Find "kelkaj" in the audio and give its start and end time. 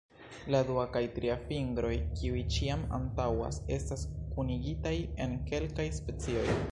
5.53-5.91